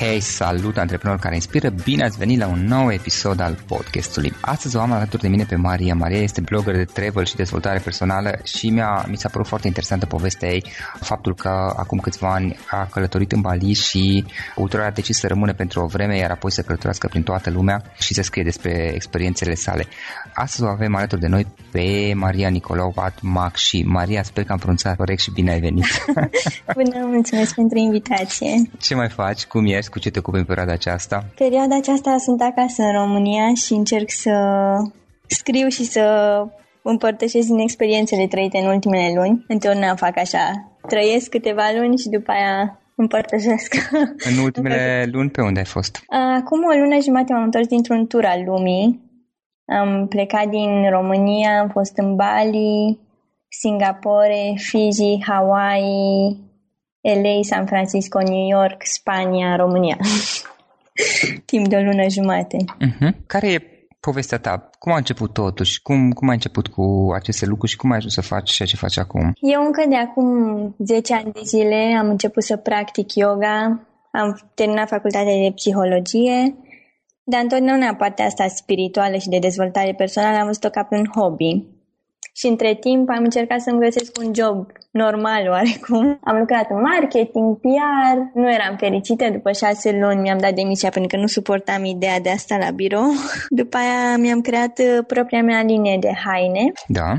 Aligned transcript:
Hei, 0.00 0.20
salut 0.20 0.76
antreprenori 0.76 1.20
care 1.20 1.34
inspiră, 1.34 1.68
bine 1.84 2.04
ați 2.04 2.18
venit 2.18 2.38
la 2.38 2.46
un 2.46 2.64
nou 2.64 2.92
episod 2.92 3.40
al 3.40 3.58
podcastului. 3.66 4.32
Astăzi 4.40 4.76
o 4.76 4.80
am 4.80 4.92
alături 4.92 5.22
de 5.22 5.28
mine 5.28 5.44
pe 5.44 5.56
Maria. 5.56 5.94
Maria 5.94 6.18
este 6.18 6.40
blogger 6.40 6.74
de 6.76 6.84
travel 6.84 7.24
și 7.24 7.36
dezvoltare 7.36 7.78
personală 7.78 8.38
și 8.44 8.70
mi-a, 8.70 9.04
mi 9.08 9.16
s-a 9.16 9.28
părut 9.28 9.46
foarte 9.46 9.66
interesantă 9.66 10.06
povestea 10.06 10.48
ei, 10.48 10.64
faptul 11.00 11.34
că 11.34 11.74
acum 11.76 11.98
câțiva 11.98 12.32
ani 12.32 12.56
a 12.70 12.86
călătorit 12.90 13.32
în 13.32 13.40
Bali 13.40 13.72
și 13.72 14.24
ulterior 14.56 14.88
a 14.88 14.90
decis 14.90 15.18
să 15.18 15.26
rămână 15.26 15.52
pentru 15.52 15.80
o 15.80 15.86
vreme, 15.86 16.16
iar 16.16 16.30
apoi 16.30 16.52
să 16.52 16.62
călătorească 16.62 17.06
prin 17.08 17.22
toată 17.22 17.50
lumea 17.50 17.82
și 18.00 18.14
să 18.14 18.22
scrie 18.22 18.42
despre 18.42 18.92
experiențele 18.94 19.54
sale. 19.54 19.86
Astăzi 20.34 20.62
o 20.62 20.70
avem 20.70 20.94
alături 20.94 21.20
de 21.20 21.26
noi 21.26 21.46
pe 21.70 22.12
Maria 22.14 22.48
Nicolau 22.48 22.94
Mac 23.20 23.56
și 23.56 23.82
Maria, 23.86 24.22
sper 24.22 24.44
că 24.44 24.52
am 24.52 24.58
pronunțat 24.58 24.96
corect 24.96 25.20
și 25.20 25.30
bine 25.30 25.50
ai 25.50 25.60
venit. 25.60 25.84
Bună, 26.74 27.06
mulțumesc 27.06 27.54
pentru 27.54 27.78
invitație. 27.78 28.70
Ce 28.80 28.94
mai 28.94 29.08
faci? 29.08 29.44
Cum 29.44 29.66
ești? 29.66 29.86
Cu 29.88 29.98
ce 29.98 30.10
te 30.10 30.18
ocupi 30.18 30.38
în 30.38 30.44
perioada 30.44 30.72
aceasta? 30.72 31.24
Perioada 31.34 31.76
aceasta 31.76 32.16
sunt 32.18 32.42
acasă 32.42 32.82
în 32.82 32.92
România 32.92 33.54
și 33.54 33.72
încerc 33.72 34.10
să 34.10 34.32
scriu 35.26 35.68
și 35.68 35.84
să 35.84 36.02
împărtășesc 36.82 37.46
din 37.46 37.58
experiențele 37.58 38.26
trăite 38.26 38.58
în 38.58 38.66
ultimele 38.66 39.12
luni. 39.14 39.44
Întotdeauna 39.48 39.94
fac 39.94 40.18
așa, 40.18 40.72
trăiesc 40.86 41.28
câteva 41.28 41.62
luni 41.78 41.98
și 41.98 42.08
după 42.08 42.30
aia 42.30 42.80
împărtășesc. 42.96 43.74
În 44.30 44.38
ultimele 44.42 45.04
luni 45.12 45.30
pe 45.30 45.40
unde 45.42 45.58
ai 45.58 45.64
fost? 45.64 46.02
Acum 46.36 46.58
o 46.64 46.78
lună 46.78 47.00
jumate 47.02 47.32
m-am 47.32 47.42
întors 47.42 47.66
dintr-un 47.66 48.06
tur 48.06 48.24
al 48.24 48.42
lumii. 48.46 49.06
Am 49.64 50.06
plecat 50.08 50.48
din 50.48 50.90
România, 50.90 51.60
am 51.60 51.68
fost 51.68 51.96
în 51.96 52.14
Bali, 52.14 52.98
Singapore, 53.48 54.54
Fiji, 54.56 55.24
Hawaii, 55.26 56.47
LA, 57.00 57.42
San 57.42 57.66
Francisco, 57.66 58.18
New 58.18 58.48
York, 58.48 58.82
Spania, 58.84 59.56
România. 59.56 59.96
Timp 61.44 61.68
de 61.68 61.76
o 61.76 61.80
lună 61.80 62.08
jumate. 62.08 62.56
Uh-huh. 62.56 63.26
Care 63.26 63.52
e 63.52 63.62
povestea 64.00 64.38
ta? 64.38 64.70
Cum 64.78 64.92
a 64.92 64.96
început 64.96 65.32
totul 65.32 65.64
și 65.64 65.82
cum, 65.82 66.10
cum 66.10 66.28
ai 66.28 66.34
început 66.34 66.66
cu 66.68 67.10
aceste 67.14 67.46
lucruri 67.46 67.70
și 67.70 67.76
cum 67.76 67.90
ai 67.90 67.96
ajuns 67.96 68.14
să 68.14 68.20
faci 68.20 68.50
ceea 68.50 68.68
ce 68.68 68.76
faci 68.76 68.98
acum? 68.98 69.32
Eu 69.40 69.64
încă 69.64 69.84
de 69.88 69.96
acum 69.96 70.28
10 70.78 71.14
ani 71.14 71.32
de 71.32 71.40
zile 71.44 71.96
am 71.98 72.08
început 72.08 72.42
să 72.42 72.56
practic 72.56 73.14
yoga. 73.14 73.80
Am 74.10 74.50
terminat 74.54 74.88
facultatea 74.88 75.36
de 75.42 75.52
psihologie. 75.54 76.56
Dar 77.24 77.40
întotdeauna 77.42 77.94
partea 77.94 78.24
asta 78.24 78.46
spirituală 78.48 79.16
și 79.16 79.28
de 79.28 79.38
dezvoltare 79.38 79.94
personală 79.94 80.36
am 80.38 80.46
văzut-o 80.46 80.68
ca 80.68 80.82
pe 80.82 80.96
un 80.96 81.06
hobby. 81.14 81.66
Și 82.38 82.46
între 82.46 82.74
timp 82.74 83.08
am 83.08 83.22
încercat 83.22 83.60
să-mi 83.60 83.80
găsesc 83.80 84.18
un 84.18 84.34
job 84.34 84.66
normal 84.90 85.48
oarecum. 85.48 86.18
Am 86.24 86.38
lucrat 86.38 86.70
în 86.70 86.80
marketing, 86.80 87.58
PR, 87.60 88.16
nu 88.34 88.52
eram 88.52 88.76
fericită. 88.76 89.30
După 89.30 89.52
șase 89.52 89.98
luni 89.98 90.20
mi-am 90.20 90.38
dat 90.38 90.54
demisia 90.54 90.88
pentru 90.88 91.16
că 91.16 91.22
nu 91.22 91.26
suportam 91.26 91.84
ideea 91.84 92.20
de 92.20 92.30
asta 92.30 92.56
la 92.56 92.70
birou. 92.70 93.10
După 93.60 93.76
aia 93.76 94.16
mi-am 94.16 94.40
creat 94.40 94.78
uh, 94.78 95.04
propria 95.06 95.42
mea 95.42 95.62
linie 95.62 95.96
de 96.00 96.12
haine. 96.24 96.72
Da. 96.86 97.12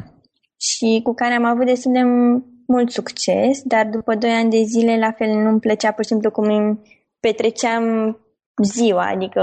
Și 0.58 1.00
cu 1.04 1.14
care 1.14 1.34
am 1.34 1.46
avut 1.46 1.66
destul 1.66 1.92
de 1.92 2.04
mult 2.68 2.92
succes, 2.92 3.62
dar 3.64 3.86
după 3.86 4.16
doi 4.16 4.32
ani 4.32 4.50
de 4.50 4.62
zile 4.64 4.98
la 4.98 5.12
fel 5.12 5.30
nu-mi 5.30 5.60
plăcea 5.60 5.92
pur 5.92 6.04
și 6.04 6.10
simplu 6.10 6.32
cum 6.32 6.44
îmi 6.44 6.80
petreceam 7.20 7.84
ziua, 8.64 9.10
adică 9.14 9.42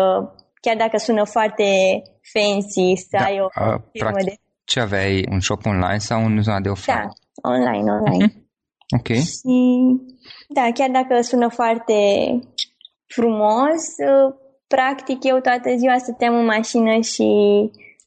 chiar 0.61 0.77
dacă 0.77 0.97
sună 0.97 1.25
foarte 1.25 1.65
fancy 2.33 2.95
să 2.97 3.17
da. 3.19 3.25
ai 3.25 3.41
o 3.41 3.45
uh, 3.45 3.81
firmă 3.93 4.11
practic, 4.11 4.29
de... 4.29 4.46
Ce 4.67 4.81
aveai, 4.81 5.27
un 5.31 5.41
shop 5.41 5.67
online 5.67 5.99
sau 5.99 6.25
în 6.25 6.43
zona 6.43 6.61
de 6.61 6.69
ofertă? 6.69 7.13
Da, 7.43 7.51
online, 7.51 7.91
online. 7.91 8.25
Mhm. 8.25 8.45
Ok. 8.99 9.07
Și 9.07 9.57
da, 10.49 10.71
chiar 10.75 10.91
dacă 10.91 11.21
sună 11.21 11.49
foarte 11.49 11.95
frumos, 13.07 13.83
uh, 14.11 14.35
practic 14.67 15.25
eu 15.25 15.39
toată 15.39 15.77
ziua 15.77 15.99
stăteam 15.99 16.35
în 16.35 16.45
mașină 16.45 17.01
și 17.01 17.29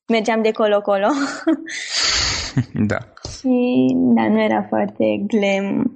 mergeam 0.07 0.41
de 0.41 0.51
colo-colo. 0.51 1.07
da. 2.91 2.97
și 3.37 3.85
da, 4.15 4.27
nu 4.27 4.41
era 4.41 4.65
foarte 4.69 5.05
glam 5.27 5.93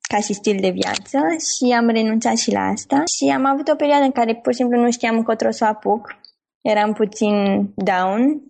ca 0.00 0.20
și 0.20 0.32
stil 0.32 0.56
de 0.60 0.70
viață 0.70 1.18
și 1.48 1.72
am 1.72 1.88
renunțat 1.88 2.36
și 2.36 2.52
la 2.52 2.60
asta 2.60 3.02
și 3.16 3.32
am 3.34 3.46
avut 3.46 3.68
o 3.68 3.74
perioadă 3.74 4.04
în 4.04 4.12
care 4.12 4.34
pur 4.34 4.52
și 4.52 4.58
simplu 4.58 4.80
nu 4.80 4.90
știam 4.90 5.16
încotro 5.16 5.50
să 5.50 5.64
o 5.64 5.68
apuc. 5.68 6.16
Eram 6.60 6.92
puțin 6.92 7.34
down 7.74 8.42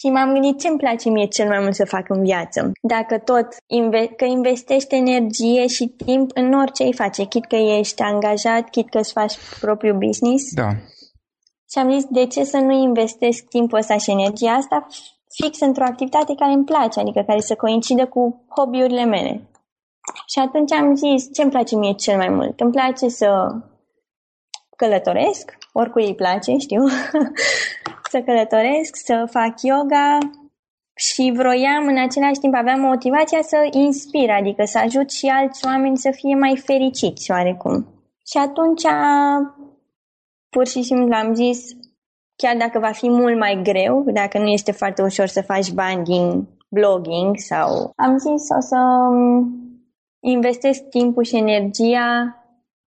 și 0.00 0.10
m-am 0.10 0.32
gândit 0.32 0.60
ce 0.60 0.68
îmi 0.68 0.78
place 0.78 1.08
mie 1.08 1.26
cel 1.26 1.48
mai 1.48 1.58
mult 1.60 1.74
să 1.74 1.84
fac 1.84 2.08
în 2.08 2.22
viață. 2.22 2.72
Dacă 2.82 3.18
tot 3.18 3.46
inve- 3.66 4.14
că 4.16 4.24
investești 4.24 4.94
energie 4.94 5.66
și 5.66 5.86
timp 5.86 6.30
în 6.34 6.52
orice 6.52 6.82
îi 6.82 6.94
face, 6.94 7.24
chit 7.24 7.46
că 7.46 7.56
ești 7.56 8.02
angajat, 8.02 8.70
chit 8.70 8.88
că 8.88 8.98
îți 8.98 9.12
faci 9.12 9.34
propriul 9.60 9.98
business. 9.98 10.54
Da. 10.54 10.68
Și 11.70 11.78
am 11.78 11.90
zis, 11.92 12.04
de 12.04 12.26
ce 12.26 12.44
să 12.44 12.56
nu 12.56 12.72
investesc 12.72 13.44
timpul 13.44 13.78
ăsta 13.78 13.96
și 13.96 14.10
energia 14.10 14.52
asta 14.52 14.86
fix 15.28 15.60
într-o 15.60 15.84
activitate 15.84 16.34
care 16.34 16.52
îmi 16.52 16.64
place, 16.64 17.00
adică 17.00 17.22
care 17.26 17.40
să 17.40 17.54
coincidă 17.54 18.06
cu 18.06 18.44
hobby-urile 18.56 19.04
mele. 19.04 19.50
Și 20.26 20.38
atunci 20.38 20.72
am 20.72 20.94
zis, 20.94 21.28
ce 21.32 21.42
îmi 21.42 21.50
place 21.50 21.76
mie 21.76 21.92
cel 21.92 22.16
mai 22.16 22.28
mult? 22.28 22.60
Îmi 22.60 22.72
place 22.72 23.08
să 23.08 23.28
călătoresc, 24.76 25.58
oricui 25.72 26.06
îi 26.06 26.14
place, 26.14 26.56
știu, 26.56 26.82
să 28.10 28.20
călătoresc, 28.20 28.96
să 28.96 29.28
fac 29.30 29.62
yoga 29.62 30.18
și 30.94 31.32
vroiam 31.34 31.86
în 31.86 31.98
același 31.98 32.40
timp, 32.40 32.54
aveam 32.54 32.80
motivația 32.80 33.42
să 33.42 33.68
inspir, 33.70 34.30
adică 34.30 34.64
să 34.64 34.78
ajut 34.78 35.10
și 35.10 35.26
alți 35.26 35.66
oameni 35.66 35.96
să 35.96 36.10
fie 36.12 36.34
mai 36.34 36.56
fericiți 36.56 37.30
oarecum. 37.30 37.86
Și 38.30 38.36
atunci, 38.36 38.82
pur 40.48 40.66
și 40.66 40.82
simplu 40.82 41.14
am 41.14 41.34
zis, 41.34 41.60
chiar 42.36 42.56
dacă 42.56 42.78
va 42.78 42.90
fi 42.90 43.08
mult 43.08 43.38
mai 43.38 43.60
greu, 43.62 44.04
dacă 44.12 44.38
nu 44.38 44.46
este 44.46 44.72
foarte 44.72 45.02
ușor 45.02 45.26
să 45.26 45.42
faci 45.42 45.70
bani 45.70 46.04
din 46.04 46.48
blogging 46.68 47.36
sau... 47.36 47.92
Am 47.96 48.16
zis 48.18 48.48
o 48.56 48.60
să 48.60 48.78
investesc 50.20 50.82
timpul 50.88 51.24
și 51.24 51.36
energia 51.36 52.34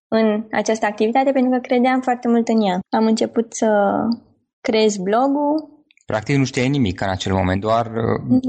în 0.07 0.43
această 0.51 0.85
activitate 0.85 1.31
pentru 1.31 1.51
că 1.51 1.57
credeam 1.57 2.01
foarte 2.01 2.27
mult 2.27 2.47
în 2.47 2.61
ea. 2.61 2.79
Am 2.89 3.05
început 3.05 3.53
să 3.53 3.67
creez 4.67 4.97
blogul. 4.97 5.85
Practic 6.05 6.35
nu 6.35 6.45
știai 6.45 6.69
nimic 6.69 7.01
în 7.01 7.09
acel 7.09 7.33
moment, 7.33 7.61
doar 7.61 7.87
mm. 8.27 8.39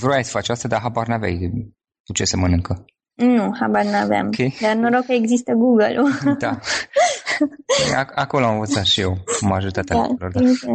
vroiai 0.00 0.24
să 0.24 0.30
faci 0.30 0.48
asta, 0.48 0.68
dar 0.68 0.80
habar 0.80 1.06
n-aveai 1.06 1.50
cu 2.04 2.12
ce 2.12 2.24
se 2.24 2.36
mănâncă. 2.36 2.84
Nu, 3.14 3.56
habar 3.60 3.84
n-aveam. 3.84 4.26
Okay. 4.26 4.56
Dar 4.60 4.74
noroc 4.74 5.04
că 5.04 5.12
există 5.12 5.52
Google-ul. 5.52 6.10
Da. 6.38 6.58
Acolo 8.14 8.44
am 8.44 8.52
învățat 8.52 8.84
și 8.84 9.00
eu 9.00 9.16
majoritatea 9.40 9.96
da, 9.96 10.06
lucrurilor. 10.06 10.42
Da. 10.66 10.72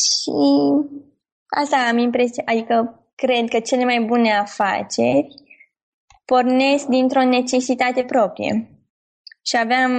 Și 0.00 0.30
asta 1.46 1.76
am 1.90 1.98
impresia, 1.98 2.42
adică 2.46 3.04
cred 3.14 3.48
că 3.48 3.60
cele 3.60 3.84
mai 3.84 4.04
bune 4.06 4.32
afaceri 4.32 5.26
pornesc 6.24 6.86
dintr-o 6.86 7.24
necesitate 7.24 8.02
proprie. 8.02 8.70
Și 9.42 9.56
aveam 9.56 9.92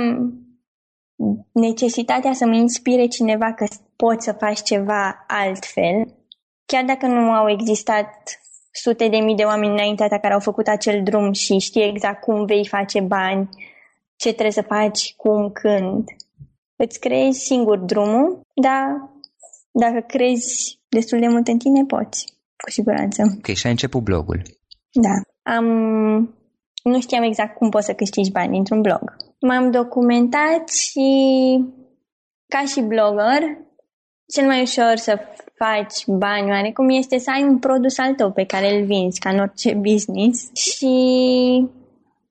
necesitatea 1.52 2.34
să 2.34 2.46
mă 2.46 2.56
inspire 2.56 3.06
cineva 3.06 3.54
că 3.54 3.66
poți 4.04 4.26
să 4.26 4.32
faci 4.32 4.62
ceva 4.62 5.26
altfel, 5.28 5.98
chiar 6.66 6.84
dacă 6.84 7.06
nu 7.06 7.32
au 7.32 7.50
existat 7.50 8.10
sute 8.72 9.08
de 9.08 9.18
mii 9.18 9.36
de 9.36 9.44
oameni 9.44 9.72
înaintea 9.72 10.08
ta 10.08 10.20
care 10.20 10.34
au 10.34 10.40
făcut 10.40 10.68
acel 10.68 11.04
drum 11.04 11.32
și 11.32 11.58
știi 11.58 11.90
exact 11.90 12.22
cum 12.22 12.46
vei 12.46 12.68
face 12.68 13.00
bani, 13.00 13.50
ce 14.16 14.30
trebuie 14.30 14.52
să 14.52 14.62
faci, 14.62 15.14
cum, 15.16 15.52
când. 15.52 16.04
Îți 16.76 17.00
creezi 17.00 17.40
singur 17.40 17.78
drumul, 17.78 18.42
dar 18.54 19.10
dacă 19.72 20.00
crezi 20.08 20.80
destul 20.90 21.20
de 21.20 21.28
mult 21.28 21.48
în 21.48 21.58
tine, 21.58 21.86
poți, 21.86 22.26
cu 22.64 22.70
siguranță. 22.70 23.22
Ok, 23.38 23.56
și 23.56 23.66
ai 23.66 23.72
început 23.72 24.04
blogul. 24.04 24.42
Da. 24.92 25.16
Am... 25.54 25.66
Nu 26.84 27.02
știam 27.02 27.24
exact 27.24 27.58
cum 27.58 27.70
poți 27.70 27.86
să 27.86 27.94
câștigi 27.94 28.32
bani 28.32 28.52
dintr-un 28.52 28.82
blog. 28.82 29.16
M-am 29.40 29.72
documentat 29.72 30.70
și 30.70 31.10
ca 32.48 32.64
și 32.66 32.82
blogger, 32.82 33.42
cel 34.34 34.46
mai 34.46 34.62
ușor 34.62 34.96
să 34.96 35.20
faci 35.56 36.06
bani 36.08 36.50
oarecum 36.50 36.90
este 36.90 37.18
să 37.18 37.32
ai 37.36 37.44
un 37.44 37.58
produs 37.60 37.98
al 37.98 38.14
tău 38.14 38.32
pe 38.32 38.46
care 38.46 38.76
îl 38.76 38.86
vinzi, 38.86 39.20
ca 39.20 39.30
în 39.30 39.40
orice 39.40 39.74
business. 39.74 40.50
Și... 40.56 40.94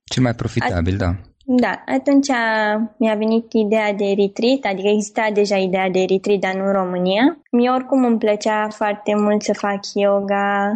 Cel 0.04 0.22
mai 0.22 0.34
profitabil, 0.34 0.94
a... 0.94 0.96
da. 0.96 1.10
Da, 1.50 1.82
atunci 1.86 2.28
mi-a 2.96 3.14
venit 3.14 3.52
ideea 3.52 3.92
de 3.92 4.04
retreat, 4.04 4.72
adică 4.72 4.88
exista 4.88 5.30
deja 5.32 5.56
ideea 5.56 5.90
de 5.90 6.04
retreat, 6.08 6.38
dar 6.38 6.54
nu 6.54 6.64
în 6.64 6.72
România. 6.72 7.38
Mie 7.50 7.70
oricum 7.70 8.04
îmi 8.04 8.18
plăcea 8.18 8.68
foarte 8.68 9.14
mult 9.16 9.42
să 9.42 9.52
fac 9.52 9.80
yoga, 9.94 10.72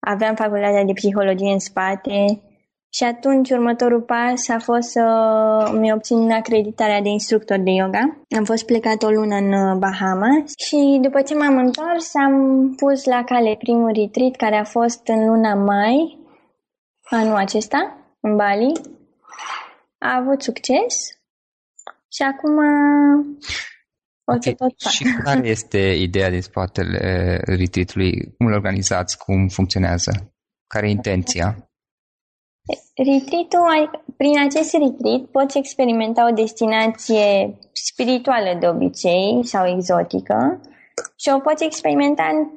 aveam 0.00 0.34
facultatea 0.34 0.84
de 0.84 0.92
psihologie 0.92 1.52
în 1.52 1.58
spate 1.58 2.40
și 2.92 3.04
atunci 3.04 3.50
următorul 3.50 4.00
pas 4.00 4.48
a 4.48 4.58
fost 4.58 4.88
să 4.88 5.04
mi 5.78 5.92
obțin 5.92 6.30
acreditarea 6.30 7.00
de 7.00 7.08
instructor 7.08 7.58
de 7.58 7.70
yoga. 7.70 8.24
Am 8.36 8.44
fost 8.44 8.64
plecat 8.66 9.02
o 9.02 9.10
lună 9.10 9.36
în 9.36 9.78
Bahamas 9.78 10.52
și 10.66 10.98
după 11.02 11.20
ce 11.20 11.34
m-am 11.34 11.56
întors 11.56 12.14
am 12.14 12.34
pus 12.76 13.04
la 13.04 13.24
cale 13.24 13.56
primul 13.58 13.92
retreat 13.92 14.36
care 14.36 14.56
a 14.56 14.64
fost 14.64 15.06
în 15.06 15.26
luna 15.26 15.54
mai 15.54 16.18
anul 17.02 17.36
acesta, 17.36 17.96
în 18.20 18.36
Bali. 18.36 18.80
A 19.98 20.16
avut 20.16 20.42
succes 20.42 20.94
și 22.08 22.22
acum 22.22 22.56
o 24.24 24.32
să 24.40 24.52
tot 24.52 24.74
fac. 24.82 24.90
Și 24.90 25.04
care 25.24 25.48
este 25.56 25.78
ideea 25.78 26.30
din 26.30 26.42
spatele 26.42 27.36
retreat-ului? 27.44 28.34
Cum 28.36 28.46
îl 28.46 28.52
organizați? 28.52 29.18
Cum 29.18 29.48
funcționează? 29.48 30.34
Care 30.66 30.86
e 30.86 30.90
intenția? 30.90 31.69
Retreat-ul, 32.94 34.04
prin 34.16 34.38
acest 34.38 34.72
retreat 34.72 35.20
poți 35.20 35.58
experimenta 35.58 36.28
o 36.28 36.34
destinație 36.34 37.58
spirituală 37.72 38.56
de 38.60 38.68
obicei 38.68 39.40
sau 39.42 39.66
exotică 39.66 40.60
și 41.16 41.30
o 41.34 41.38
poți 41.38 41.64
experimenta 41.64 42.50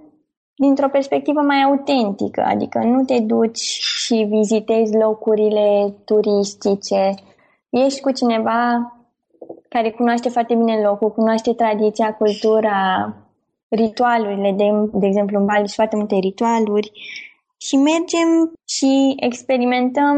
dintr-o 0.55 0.89
perspectivă 0.89 1.41
mai 1.41 1.62
autentică, 1.62 2.41
adică 2.41 2.79
nu 2.79 3.03
te 3.03 3.20
duci 3.20 3.60
și 3.79 4.27
vizitezi 4.29 4.98
locurile 4.98 5.93
turistice, 6.05 7.13
ești 7.70 8.01
cu 8.01 8.12
cineva 8.12 8.93
care 9.70 9.91
cunoaște 9.91 10.29
foarte 10.29 10.55
bine 10.55 10.82
locul, 10.82 11.12
cunoaște 11.12 11.53
tradiția, 11.53 12.13
cultura, 12.13 13.13
ritualurile, 13.70 14.51
de, 14.51 14.89
de 14.93 15.05
exemplu 15.05 15.39
în 15.39 15.46
Bali 15.46 15.58
sunt 15.58 15.70
foarte 15.70 15.96
multe 15.96 16.15
ritualuri 16.15 16.91
și 17.65 17.75
mergem 17.75 18.29
și 18.75 19.15
experimentăm 19.20 20.17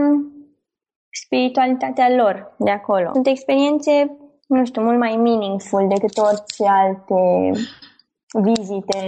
spiritualitatea 1.23 2.09
lor 2.15 2.55
de 2.57 2.71
acolo. 2.71 3.09
Sunt 3.13 3.27
experiențe, 3.27 4.17
nu 4.47 4.65
știu, 4.65 4.81
mult 4.81 4.99
mai 4.99 5.15
meaningful 5.15 5.87
decât 5.87 6.17
orice 6.17 6.63
alte 6.65 7.51
vizite 8.47 8.99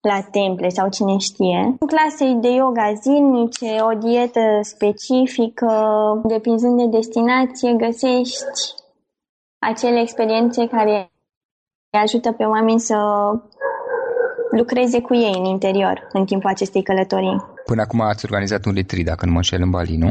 la 0.00 0.20
temple 0.30 0.68
sau 0.68 0.88
cine 0.88 1.16
știe. 1.18 1.76
Clase 1.86 2.32
de 2.32 2.48
yoga 2.48 2.92
zilnice, 2.92 3.76
o 3.80 3.98
dietă 3.98 4.58
specifică, 4.62 5.72
depinzând 6.24 6.76
de 6.78 6.96
destinație, 6.96 7.72
găsești 7.72 8.44
acele 9.58 10.00
experiențe 10.00 10.66
care 10.66 11.10
ajută 11.90 12.32
pe 12.32 12.44
oameni 12.44 12.80
să 12.80 12.96
lucreze 14.60 15.00
cu 15.00 15.14
ei 15.14 15.34
în 15.38 15.44
interior 15.44 15.96
în 16.12 16.24
timpul 16.24 16.50
acestei 16.50 16.82
călătorii. 16.82 17.36
Până 17.64 17.82
acum 17.82 18.00
ați 18.00 18.24
organizat 18.28 18.64
un 18.64 18.74
retreat, 18.74 19.04
dacă 19.04 19.22
nu 19.26 19.32
mă 19.32 19.36
înșel, 19.36 19.62
în 19.62 19.70
Bali, 19.70 19.96
nu? 19.96 20.10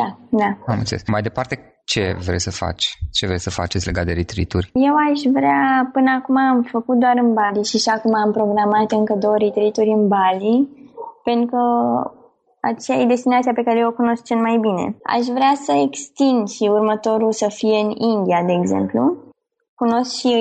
Da, 0.00 0.18
da. 0.40 0.50
Am 0.66 0.78
înțeles. 0.78 1.02
Mai 1.06 1.22
departe, 1.22 1.54
Ce 1.84 2.16
vrei 2.26 2.40
să 2.40 2.50
faci? 2.50 2.98
Ce 3.16 3.26
vrei 3.26 3.38
să 3.46 3.50
faceți 3.50 3.86
legat 3.86 4.04
de 4.04 4.12
retreat 4.12 4.52
Eu 4.72 4.94
aș 5.08 5.20
vrea, 5.32 5.90
până 5.92 6.10
acum 6.18 6.36
am 6.36 6.62
făcut 6.62 6.96
doar 6.98 7.16
în 7.24 7.34
Bali 7.34 7.64
și 7.64 7.78
și 7.78 7.88
acum 7.88 8.14
am 8.14 8.32
programat 8.32 8.90
încă 8.92 9.14
două 9.14 9.36
retreat 9.36 9.76
în 9.76 10.08
Bali, 10.08 10.68
pentru 11.24 11.46
că 11.46 11.62
aceea 12.60 12.98
e 12.98 13.06
destinația 13.06 13.52
pe 13.52 13.62
care 13.62 13.78
eu 13.78 13.88
o 13.88 13.92
cunosc 13.92 14.22
cel 14.24 14.36
mai 14.36 14.56
bine. 14.66 14.96
Aș 15.02 15.24
vrea 15.36 15.52
să 15.66 15.72
extind 15.86 16.48
și 16.48 16.62
următorul 16.62 17.32
să 17.32 17.48
fie 17.48 17.78
în 17.78 17.90
India, 17.90 18.42
de 18.46 18.52
exemplu. 18.52 19.16
Cunosc 19.74 20.16
și 20.18 20.34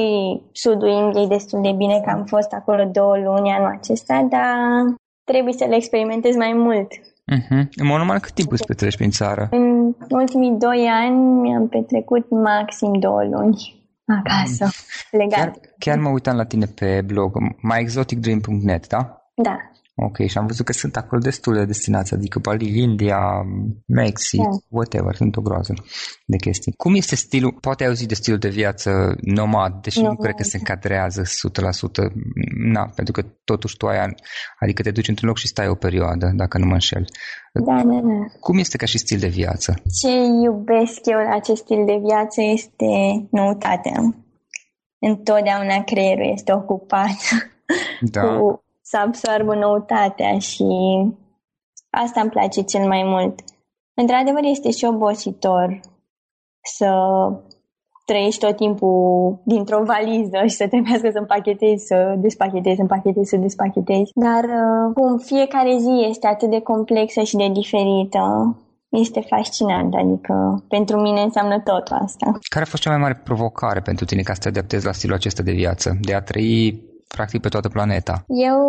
sudul 0.52 0.90
Indiei 0.90 1.28
destul 1.28 1.62
de 1.62 1.72
bine, 1.72 2.02
că 2.06 2.10
am 2.10 2.24
fost 2.25 2.52
acolo 2.52 2.84
două 2.92 3.18
luni 3.18 3.50
anul 3.50 3.78
acesta, 3.78 4.28
dar 4.30 4.50
trebuie 5.24 5.54
să 5.54 5.66
le 5.70 5.75
experimentez 5.75 6.36
mai 6.36 6.54
mult. 6.54 6.92
Uh-huh. 7.36 7.63
În 7.75 7.86
mod 7.86 7.98
normal, 7.98 8.20
cât 8.20 8.32
timp 8.32 8.52
îți 8.52 8.66
petreci 8.66 8.96
prin 8.96 9.10
țară? 9.10 9.48
În 9.52 9.94
ultimii 10.10 10.52
doi 10.52 10.88
ani 10.90 11.18
mi-am 11.42 11.68
petrecut 11.68 12.30
maxim 12.30 13.00
două 13.00 13.24
luni 13.24 13.82
acasă, 14.06 14.68
legat. 15.12 15.40
Chiar, 15.40 15.54
chiar 15.80 15.98
mă 15.98 16.10
uitam 16.10 16.36
la 16.36 16.46
tine 16.46 16.66
pe 16.66 17.02
blog, 17.06 17.32
myexoticdream.net, 17.62 18.88
da? 18.88 19.24
Da. 19.36 19.58
Ok, 19.96 20.18
și 20.28 20.38
am 20.38 20.46
văzut 20.46 20.66
că 20.66 20.74
sunt 20.74 20.98
acolo 20.98 21.22
destule 21.22 21.60
de 21.60 21.66
destinații, 21.66 22.16
adică 22.16 22.40
Bali, 22.40 22.82
India, 22.82 23.20
Mexic, 23.88 24.40
yeah. 24.40 24.52
Da. 24.52 24.58
whatever, 24.70 25.16
sunt 25.16 25.36
o 25.36 25.42
groază 25.42 25.74
de 26.26 26.38
chestii. 26.38 26.74
Cum 26.78 26.96
este 26.96 27.16
stilul, 27.16 27.58
poate 27.62 27.84
ai 27.84 27.90
auzit 27.90 28.08
de 28.08 28.14
stilul 28.14 28.40
de 28.40 28.50
viață 28.50 29.16
nomad, 29.22 29.82
deși 29.82 30.02
no, 30.02 30.08
nu 30.08 30.16
cred 30.16 30.36
că 30.36 30.44
se 30.44 30.58
încadrează 30.58 31.22
100%, 31.22 31.26
na, 32.74 32.92
pentru 32.96 33.14
că 33.14 33.22
totuși 33.44 33.78
tu 33.78 33.88
ai, 33.88 34.16
adică 34.60 34.82
te 34.82 34.92
duci 34.92 35.08
într-un 35.08 35.28
loc 35.28 35.38
și 35.38 35.48
stai 35.48 35.68
o 35.68 35.76
perioadă, 35.76 36.32
dacă 36.36 36.58
nu 36.58 36.66
mă 36.66 36.74
înșel. 36.74 37.06
Da, 37.54 37.76
da, 37.76 37.82
da. 37.84 38.26
Cum 38.40 38.58
este 38.58 38.78
ca 38.78 38.86
și 38.86 38.98
stil 38.98 39.20
de 39.20 39.28
viață? 39.28 39.74
Ce 40.02 40.12
iubesc 40.44 41.00
eu 41.04 41.18
la 41.18 41.36
acest 41.36 41.62
stil 41.62 41.86
de 41.86 42.00
viață 42.04 42.42
este 42.42 42.86
noutatea. 43.32 44.16
Întotdeauna 45.00 45.84
creierul 45.84 46.32
este 46.32 46.54
ocupat 46.54 47.18
da. 48.02 48.22
cu 48.22 48.62
să 48.94 49.00
absorbă 49.08 49.56
noutatea 49.56 50.38
și 50.40 50.68
asta 51.90 52.22
îmi 52.22 52.30
place 52.30 52.62
cel 52.62 52.88
mai 52.88 53.04
mult. 53.06 53.36
Într-adevăr, 54.02 54.44
este 54.44 54.72
și 54.72 54.86
obositor 54.86 55.80
să 56.78 56.90
trăiești 58.06 58.46
tot 58.46 58.56
timpul 58.56 59.42
dintr-o 59.46 59.84
valiză 59.84 60.40
și 60.48 60.56
să 60.56 60.68
trebuiască 60.68 61.10
să 61.12 61.20
împachetezi, 61.20 61.86
să 61.86 62.16
despachetezi, 62.18 62.76
să 62.76 62.82
împachetezi, 62.82 63.30
să 63.30 63.38
despachetezi. 63.38 64.12
Dar 64.28 64.44
uh, 64.44 64.94
cum 64.94 65.18
fiecare 65.18 65.78
zi 65.78 66.06
este 66.10 66.28
atât 66.28 66.50
de 66.50 66.60
complexă 66.60 67.22
și 67.22 67.36
de 67.36 67.50
diferită, 67.60 68.24
este 68.90 69.22
fascinant, 69.30 69.94
adică 69.94 70.64
pentru 70.68 70.96
mine 71.02 71.22
înseamnă 71.22 71.60
tot 71.60 71.88
asta. 72.04 72.26
Care 72.54 72.66
a 72.66 72.72
fost 72.74 72.82
cea 72.82 72.90
mai 72.90 73.00
mare 73.00 73.22
provocare 73.24 73.80
pentru 73.80 74.06
tine 74.06 74.22
ca 74.22 74.34
să 74.34 74.40
te 74.40 74.48
adaptezi 74.48 74.86
la 74.86 74.92
stilul 74.92 75.16
acesta 75.16 75.44
de 75.44 75.52
viață, 75.52 75.98
de 76.02 76.14
a 76.14 76.22
trăi 76.22 76.92
practic 77.15 77.41
pe 77.41 77.50
toată 77.50 77.70
planeta? 77.70 78.24
Eu 78.27 78.60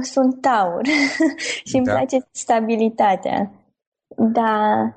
sunt 0.00 0.40
taur 0.40 0.84
și 1.68 1.76
îmi 1.76 1.86
da. 1.86 1.92
place 1.92 2.16
stabilitatea. 2.30 3.50
Da, 4.16 4.54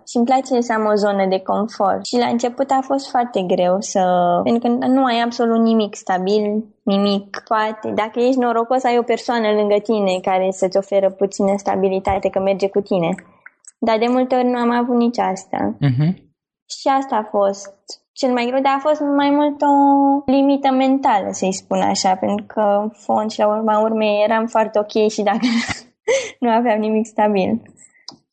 și 0.07 0.17
îmi 0.17 0.25
place 0.25 0.61
să 0.61 0.73
am 0.73 0.85
o 0.85 0.95
zonă 0.95 1.25
de 1.29 1.39
confort. 1.39 2.05
Și 2.05 2.17
la 2.17 2.27
început 2.27 2.69
a 2.69 2.79
fost 2.81 3.09
foarte 3.09 3.41
greu 3.41 3.75
să... 3.79 4.01
Pentru 4.43 4.61
că 4.61 4.87
nu 4.87 5.03
ai 5.03 5.19
absolut 5.19 5.59
nimic 5.61 5.95
stabil, 5.95 6.63
nimic. 6.83 7.43
Poate, 7.47 7.91
dacă 7.95 8.19
ești 8.19 8.39
norocos, 8.39 8.83
ai 8.83 8.97
o 8.97 9.01
persoană 9.13 9.51
lângă 9.51 9.75
tine 9.83 10.19
care 10.21 10.47
să-ți 10.51 10.77
oferă 10.77 11.09
puțină 11.09 11.53
stabilitate, 11.57 12.29
că 12.29 12.39
merge 12.39 12.69
cu 12.69 12.81
tine. 12.81 13.15
Dar 13.79 13.97
de 13.97 14.07
multe 14.07 14.35
ori 14.35 14.47
nu 14.47 14.57
am 14.57 14.71
avut 14.71 14.95
nici 14.95 15.19
asta. 15.19 15.75
Uh-huh. 15.81 16.13
Și 16.79 16.87
asta 16.87 17.15
a 17.15 17.27
fost 17.37 17.73
cel 18.19 18.31
mai 18.31 18.45
greu, 18.49 18.61
dar 18.61 18.73
a 18.75 18.85
fost 18.87 19.01
mai 19.21 19.29
mult 19.29 19.61
o 19.61 19.73
limită 20.31 20.69
mentală, 20.71 21.27
să-i 21.31 21.59
spun 21.61 21.81
așa, 21.81 22.15
pentru 22.15 22.45
că 22.53 22.63
în 22.81 22.89
fond 22.89 23.31
și 23.31 23.39
la 23.39 23.47
urma 23.47 23.79
urmei 23.79 24.23
eram 24.27 24.45
foarte 24.45 24.79
ok 24.79 25.11
și 25.11 25.21
dacă 25.23 25.47
nu 26.43 26.49
aveam 26.49 26.79
nimic 26.79 27.05
stabil. 27.05 27.61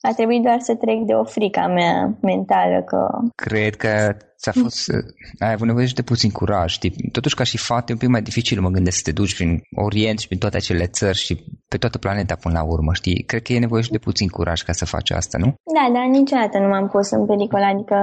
A 0.00 0.12
trebuit 0.12 0.42
doar 0.42 0.60
să 0.60 0.74
trec 0.74 0.98
de 0.98 1.12
o 1.12 1.24
frica 1.24 1.66
mea 1.66 2.16
mentală 2.20 2.82
că... 2.82 2.98
Cred 3.34 3.76
că 3.76 4.16
ți-a 4.38 4.52
fost... 4.62 4.90
ai 5.38 5.52
avut 5.52 5.66
nevoie 5.66 5.86
și 5.86 5.94
de 5.94 6.02
puțin 6.02 6.30
curaj, 6.30 6.72
știi? 6.72 6.94
Totuși, 7.12 7.34
ca 7.34 7.44
și 7.44 7.58
fată, 7.58 7.84
e 7.88 7.92
un 7.92 7.98
pic 7.98 8.08
mai 8.08 8.22
dificil, 8.22 8.60
mă 8.60 8.68
gândesc, 8.68 8.96
să 8.96 9.02
te 9.04 9.12
duci 9.12 9.34
prin 9.34 9.60
Orient 9.86 10.18
și 10.18 10.26
prin 10.26 10.38
toate 10.38 10.56
acele 10.56 10.86
țări 10.86 11.18
și 11.18 11.44
pe 11.68 11.76
toată 11.76 11.98
planeta 11.98 12.34
până 12.42 12.58
la 12.58 12.64
urmă, 12.64 12.92
știi? 12.92 13.22
Cred 13.26 13.42
că 13.42 13.52
e 13.52 13.58
nevoie 13.58 13.82
și 13.82 13.90
de 13.90 13.98
puțin 13.98 14.28
curaj 14.28 14.60
ca 14.62 14.72
să 14.72 14.84
faci 14.84 15.10
asta, 15.10 15.38
nu? 15.38 15.54
Da, 15.76 15.92
dar 15.94 16.04
niciodată 16.04 16.58
nu 16.58 16.68
m-am 16.68 16.88
pus 16.88 17.10
în 17.10 17.26
pericol, 17.26 17.62
adică 17.62 17.96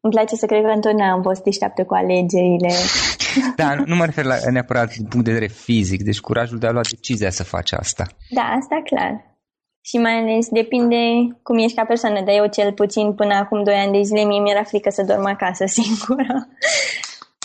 îmi 0.00 0.12
place 0.12 0.34
să 0.36 0.46
cred 0.46 0.62
că 0.62 0.68
întotdeauna 0.68 1.12
am 1.12 1.22
fost 1.22 1.42
deșteaptă 1.42 1.84
cu 1.84 1.94
alegerile. 1.94 2.72
Da, 3.56 3.74
nu, 3.74 3.82
nu 3.86 3.96
mă 3.96 4.04
refer 4.04 4.24
la 4.24 4.34
neapărat 4.50 4.94
din 4.94 5.06
punct 5.06 5.24
de 5.24 5.32
vedere 5.32 5.52
fizic, 5.52 6.02
deci 6.02 6.20
curajul 6.20 6.58
de 6.58 6.66
a 6.66 6.70
lua 6.70 6.80
decizia 6.90 7.30
să 7.30 7.44
faci 7.44 7.72
asta. 7.72 8.06
Da, 8.30 8.42
asta 8.42 8.80
clar. 8.84 9.30
Și 9.80 9.96
mai 9.96 10.12
ales 10.12 10.48
depinde 10.48 10.96
cum 11.42 11.58
ești 11.58 11.76
ca 11.76 11.84
persoană, 11.84 12.20
dar 12.24 12.34
eu 12.34 12.46
cel 12.46 12.72
puțin 12.72 13.14
până 13.14 13.34
acum 13.34 13.62
2 13.62 13.74
ani 13.74 13.92
de 13.92 14.02
zile 14.02 14.24
mie 14.24 14.40
mi-era 14.40 14.62
frică 14.62 14.90
să 14.90 15.02
dorm 15.02 15.24
acasă 15.24 15.64
singură. 15.78 16.48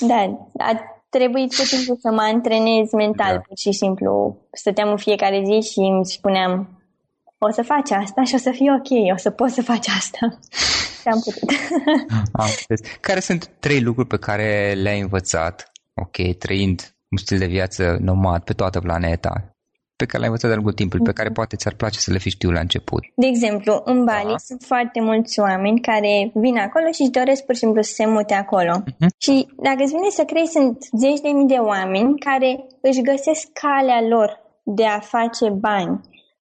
Da, 0.07 0.49
a 0.57 0.71
trebuit 1.09 1.55
tot 1.55 1.67
timpul 1.67 1.97
să 1.99 2.11
mă 2.11 2.21
antrenez 2.21 2.91
mental, 2.91 3.33
da. 3.33 3.39
pur 3.39 3.57
și 3.57 3.71
simplu. 3.71 4.37
Stăteam 4.51 4.89
în 4.89 4.97
fiecare 4.97 5.41
zi 5.45 5.71
și 5.71 5.79
îmi 5.79 6.05
spuneam 6.05 6.69
o 7.37 7.51
să 7.51 7.61
faci 7.61 7.91
asta 7.91 8.23
și 8.23 8.35
o 8.35 8.37
să 8.37 8.51
fie 8.51 8.71
ok, 8.71 9.13
o 9.13 9.17
să 9.17 9.29
poți 9.29 9.53
să 9.53 9.61
faci 9.61 9.87
asta. 9.87 10.39
Și 11.05 11.11
am 11.11 11.21
putut. 11.23 11.49
am 12.43 12.49
care 13.01 13.19
sunt 13.19 13.49
trei 13.59 13.81
lucruri 13.81 14.07
pe 14.07 14.17
care 14.17 14.73
le-ai 14.73 14.99
învățat, 14.99 15.71
ok, 15.93 16.37
trăind 16.37 16.95
un 17.09 17.17
stil 17.17 17.37
de 17.37 17.45
viață 17.45 17.97
nomad 18.01 18.43
pe 18.43 18.53
toată 18.53 18.79
planeta, 18.79 19.55
pe 19.95 20.05
care 20.05 20.17
l-ai 20.17 20.27
învățat 20.27 20.47
de-a 20.49 20.55
lungul 20.55 20.73
timpului, 20.73 21.05
pe 21.05 21.13
care 21.13 21.29
poate 21.29 21.55
ți-ar 21.55 21.73
place 21.73 21.99
să 21.99 22.11
le 22.11 22.17
fi 22.17 22.29
știu 22.29 22.51
la 22.51 22.59
început? 22.59 23.03
De 23.15 23.27
exemplu, 23.27 23.81
în 23.85 24.03
Bali 24.03 24.29
da. 24.29 24.37
sunt 24.37 24.61
foarte 24.63 25.01
mulți 25.01 25.39
oameni 25.39 25.81
care 25.81 26.31
vin 26.33 26.57
acolo 26.57 26.91
și 26.91 27.01
își 27.01 27.09
doresc 27.09 27.43
pur 27.45 27.53
și 27.53 27.59
simplu 27.59 27.81
să 27.81 27.93
se 27.93 28.05
mute 28.05 28.33
acolo. 28.33 28.83
Uh-huh. 28.83 29.07
Și 29.17 29.47
dacă 29.61 29.83
îți 29.83 29.93
vine 29.93 30.09
să 30.09 30.23
crezi, 30.23 30.51
sunt 30.51 30.77
zeci 30.97 31.19
de 31.19 31.29
mii 31.29 31.47
de 31.47 31.61
oameni 31.73 32.19
care 32.19 32.65
își 32.81 33.01
găsesc 33.01 33.47
calea 33.53 34.01
lor 34.07 34.29
de 34.63 34.85
a 34.85 34.99
face 34.99 35.49
bani, 35.49 36.01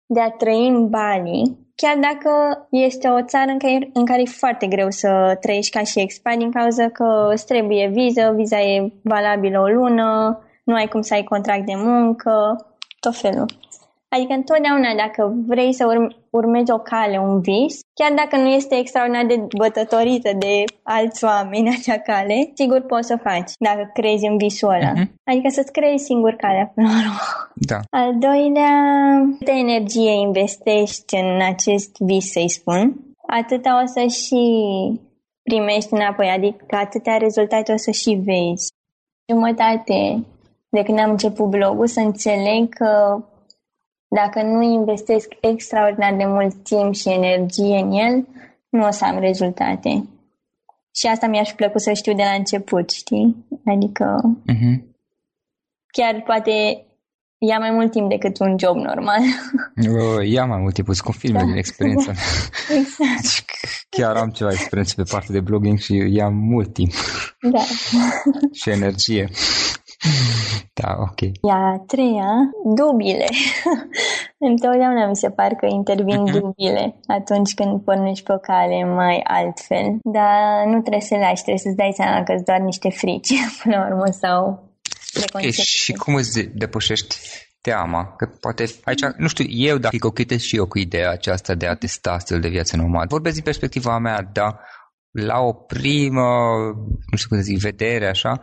de 0.06 0.21
a 0.21 0.30
trăi 0.30 0.68
în 0.68 0.88
Bali 0.88 1.62
chiar 1.75 1.97
dacă 1.97 2.31
este 2.71 3.09
o 3.09 3.23
țară 3.23 3.50
în 3.50 3.59
care, 3.59 3.91
în 3.93 4.05
care 4.05 4.21
e 4.21 4.25
foarte 4.25 4.67
greu 4.67 4.91
să 4.91 5.37
trăiești 5.41 5.76
ca 5.76 5.83
și 5.83 6.00
expat 6.00 6.37
din 6.37 6.50
cauza 6.50 6.88
că 6.88 7.29
îți 7.33 7.47
trebuie 7.47 7.88
viză, 7.88 8.33
viza 8.37 8.61
e 8.61 8.93
valabilă 9.02 9.61
o 9.61 9.67
lună, 9.67 10.38
nu 10.64 10.75
ai 10.75 10.88
cum 10.88 11.00
să 11.00 11.14
ai 11.14 11.25
contract 11.25 11.67
de 11.67 11.75
muncă, 11.76 12.57
tot 13.00 13.17
felul. 13.17 13.47
Adică 14.14 14.33
întotdeauna 14.33 14.95
dacă 15.04 15.35
vrei 15.47 15.73
să 15.73 15.87
urme, 15.87 16.09
urmezi 16.31 16.71
o 16.73 16.78
cale, 16.78 17.19
un 17.19 17.40
vis, 17.40 17.75
chiar 17.95 18.12
dacă 18.12 18.37
nu 18.37 18.49
este 18.49 18.75
extraordinar 18.78 19.26
de 19.26 19.47
bătătorită 19.57 20.31
de 20.38 20.64
alți 20.83 21.25
oameni 21.25 21.76
acea 21.78 21.99
cale, 21.99 22.50
sigur 22.54 22.81
poți 22.81 23.07
să 23.07 23.16
faci 23.23 23.50
dacă 23.59 23.90
crezi 23.92 24.26
în 24.26 24.37
visul 24.37 24.69
ăla. 24.69 24.92
Uh-huh. 24.92 25.09
Adică 25.25 25.49
să-ți 25.49 25.73
creezi 25.73 26.04
singur 26.04 26.33
calea 26.33 26.73
până 26.75 26.88
la 26.88 26.95
urmă. 26.95 27.50
Da. 27.54 27.78
Al 27.90 28.19
doilea, 28.19 28.75
câtă 29.38 29.50
energie 29.50 30.12
investești 30.12 31.16
în 31.16 31.42
acest 31.52 31.90
vis, 31.99 32.31
să-i 32.31 32.50
spun, 32.50 32.83
atâta 33.26 33.83
o 33.83 33.87
să 33.87 34.07
și 34.07 34.42
primești 35.42 35.95
înapoi, 35.95 36.28
adică 36.28 36.64
atâtea 36.69 37.16
rezultate 37.16 37.73
o 37.73 37.76
să 37.76 37.90
și 37.90 38.21
vezi. 38.25 38.73
Jumătate 39.33 40.25
de 40.69 40.83
când 40.83 40.99
am 40.99 41.11
început 41.11 41.47
blogul 41.47 41.87
să 41.87 42.00
înțeleg 42.00 42.75
că 42.75 43.23
dacă 44.14 44.42
nu 44.42 44.62
investesc 44.62 45.28
extraordinar 45.40 46.14
de 46.16 46.25
mult 46.25 46.54
timp 46.62 46.95
și 46.95 47.09
energie 47.09 47.78
în 47.78 47.90
el, 47.92 48.26
nu 48.69 48.87
o 48.87 48.90
să 48.90 49.04
am 49.04 49.19
rezultate. 49.19 50.09
Și 50.95 51.07
asta 51.07 51.26
mi-aș 51.26 51.52
plăcut 51.52 51.81
să 51.81 51.92
știu 51.92 52.14
de 52.14 52.23
la 52.23 52.35
început, 52.38 52.90
știi? 52.90 53.47
Adică 53.64 54.21
uh-huh. 54.52 54.83
chiar 55.87 56.23
poate 56.26 56.85
ia 57.38 57.59
mai 57.59 57.71
mult 57.71 57.90
timp 57.90 58.09
decât 58.09 58.38
un 58.38 58.57
job 58.59 58.76
normal. 58.76 59.21
Ia 60.25 60.45
mai 60.45 60.61
mult 60.61 60.75
timp, 60.75 60.88
îți 60.88 61.02
confirme 61.02 61.38
da. 61.38 61.45
din 61.45 61.57
experiență. 61.57 62.11
exact. 62.78 63.21
Deci 63.21 63.45
chiar 63.88 64.16
am 64.16 64.31
ceva 64.31 64.50
experiență 64.50 64.95
pe 64.97 65.09
partea 65.11 65.35
de 65.35 65.40
blogging 65.40 65.78
și 65.78 65.95
ia 66.11 66.28
mult 66.28 66.73
timp. 66.73 66.92
Da. 67.40 67.62
și 68.61 68.71
energie. 68.71 69.28
Da, 70.75 70.97
ok. 70.99 71.21
Ia 71.49 71.82
treia, 71.87 72.32
dubile. 72.75 73.28
Întotdeauna 74.50 75.06
mi 75.09 75.16
se 75.16 75.30
par 75.30 75.52
că 75.54 75.66
intervin 75.66 76.23
uh-huh. 76.26 76.32
dubile 76.32 77.00
atunci 77.06 77.54
când 77.54 77.82
pornești 77.85 78.25
pe 78.25 78.32
o 78.32 78.38
cale 78.38 78.85
mai 78.85 79.21
altfel. 79.25 79.99
Dar 80.02 80.64
nu 80.66 80.80
trebuie 80.80 81.00
să 81.00 81.14
lași, 81.14 81.42
trebuie 81.42 81.64
să-ți 81.64 81.76
dai 81.76 81.92
seama 81.94 82.23
că 82.23 82.35
doar 82.44 82.61
niște 82.61 82.90
frici 82.90 83.32
până 83.62 83.76
la 83.76 83.87
urmă 83.87 84.06
sau 84.11 84.71
okay, 85.32 85.50
Și 85.50 85.92
cum 85.92 86.14
îți 86.14 86.40
depășești 86.40 87.16
teama, 87.61 88.14
că 88.16 88.26
poate 88.40 88.64
aici, 88.85 89.02
nu 89.16 89.28
știu, 89.28 89.44
eu 89.49 89.78
dacă 89.78 89.97
cochetez 89.99 90.40
și 90.40 90.56
eu 90.56 90.66
cu 90.66 90.78
ideea 90.78 91.11
aceasta 91.11 91.54
de 91.54 91.66
a 91.66 91.75
testa 91.75 92.18
stil 92.18 92.40
de 92.40 92.49
viață 92.49 92.76
nomad. 92.76 93.09
Vorbesc 93.09 93.35
din 93.35 93.44
perspectiva 93.44 93.99
mea, 93.99 94.30
da, 94.32 94.59
la 95.11 95.38
o 95.38 95.52
primă, 95.52 96.28
nu 97.11 97.16
știu 97.16 97.28
cum 97.28 97.37
să 97.37 97.42
zic, 97.42 97.59
vedere, 97.59 98.09
așa, 98.09 98.40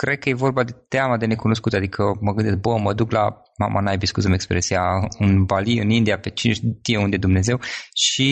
cred 0.00 0.18
că 0.18 0.28
e 0.28 0.44
vorba 0.46 0.64
de 0.64 0.72
teama 0.88 1.16
de 1.16 1.26
necunoscut, 1.26 1.72
adică 1.72 2.02
mă 2.20 2.32
gândesc, 2.32 2.56
bă, 2.56 2.78
mă 2.78 2.92
duc 2.92 3.10
la 3.10 3.42
mama 3.58 3.80
naibii, 3.80 4.06
scuză 4.06 4.28
expresia, 4.32 4.82
în 5.18 5.44
Bali, 5.44 5.80
în 5.80 5.90
India, 5.90 6.18
pe 6.18 6.30
cine 6.30 6.52
știe 6.52 6.98
unde 6.98 7.16
Dumnezeu 7.16 7.60
și 7.94 8.28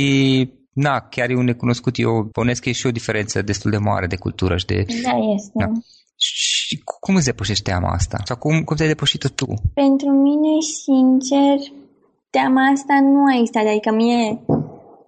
na, 0.72 1.00
chiar 1.00 1.30
e 1.30 1.36
un 1.36 1.44
necunoscut, 1.44 1.98
eu 1.98 2.28
bănesc 2.32 2.62
că 2.62 2.68
e 2.68 2.72
și 2.72 2.86
o 2.86 2.90
diferență 2.90 3.42
destul 3.42 3.70
de 3.70 3.76
mare 3.76 4.06
de 4.06 4.16
cultură 4.16 4.56
și 4.56 4.66
de... 4.66 4.84
Da, 5.02 5.16
este. 5.34 5.52
Da. 5.54 5.66
Și 6.16 6.82
cum 7.00 7.14
îți 7.14 7.24
depășești 7.24 7.62
teama 7.62 7.88
asta? 7.88 8.18
Sau 8.24 8.36
cum, 8.36 8.62
cum 8.64 8.76
ți-ai 8.76 8.88
depășit-o 8.88 9.28
tu? 9.28 9.46
Pentru 9.74 10.08
mine, 10.26 10.52
sincer, 10.84 11.56
teama 12.30 12.62
asta 12.74 12.94
nu 13.00 13.22
a 13.30 13.34
existat. 13.38 13.66
Adică 13.66 13.90
mie 13.92 14.40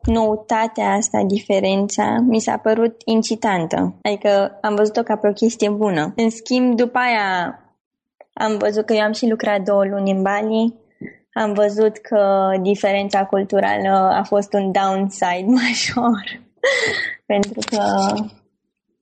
noutatea 0.06 0.92
asta, 0.92 1.22
diferența, 1.26 2.16
mi 2.26 2.40
s-a 2.40 2.56
părut 2.56 2.94
incitantă. 3.04 3.94
Adică 4.02 4.58
am 4.60 4.74
văzut-o 4.74 5.02
ca 5.02 5.16
pe 5.16 5.28
o 5.28 5.32
chestie 5.32 5.70
bună. 5.70 6.12
În 6.16 6.30
schimb, 6.30 6.76
după 6.76 6.98
aia 6.98 7.60
am 8.32 8.56
văzut 8.58 8.84
că 8.84 8.92
eu 8.92 9.02
am 9.02 9.12
și 9.12 9.28
lucrat 9.28 9.60
două 9.60 9.84
luni 9.84 10.10
în 10.10 10.22
Bali, 10.22 10.74
am 11.32 11.52
văzut 11.52 11.96
că 11.96 12.50
diferența 12.62 13.24
culturală 13.24 14.10
a 14.12 14.22
fost 14.22 14.52
un 14.52 14.72
downside 14.72 15.46
major. 15.60 16.40
Pentru 17.26 17.60
că, 17.70 17.82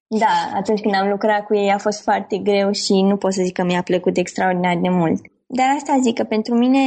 da, 0.07 0.51
atunci 0.55 0.81
când 0.81 0.95
am 0.95 1.09
lucrat 1.09 1.45
cu 1.45 1.55
ei 1.55 1.71
a 1.71 1.79
fost 1.79 2.03
foarte 2.03 2.39
greu 2.39 2.73
și 2.73 3.03
nu 3.03 3.17
pot 3.17 3.33
să 3.33 3.43
zic 3.43 3.55
că 3.55 3.65
mi-a 3.65 3.83
plăcut 3.83 4.17
extraordinar 4.17 4.79
de 4.83 4.89
mult. 4.89 5.21
Dar 5.47 5.67
asta 5.77 5.99
zic 6.03 6.15
că 6.15 6.25
pentru 6.25 6.55
mine 6.55 6.81